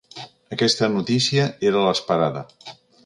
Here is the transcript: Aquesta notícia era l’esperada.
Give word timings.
Aquesta 0.55 0.89
notícia 0.93 1.45
era 1.73 1.85
l’esperada. 1.89 2.47